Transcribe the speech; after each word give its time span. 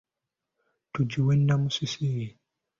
Tugiwe 0.93 1.33
Namusisi. 1.45 2.09